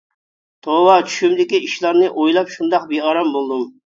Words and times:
توۋا 0.67 0.95
چۈشۈمدىكى 1.09 1.59
ئىشلارنى 1.67 2.09
ئويلاپ 2.13 2.51
شۇنداق 2.57 2.91
بىئارام 2.95 3.33
بولدۇم. 3.37 3.63